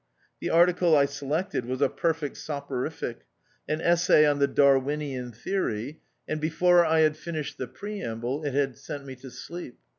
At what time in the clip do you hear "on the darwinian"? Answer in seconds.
4.25-5.31